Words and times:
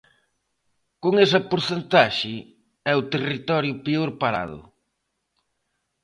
Con 1.03 1.13
esa 1.25 1.39
porcentaxe, 1.51 2.35
é 2.91 2.93
o 3.01 3.07
territorio 3.13 3.73
peor 3.85 4.09
parado. 4.21 4.59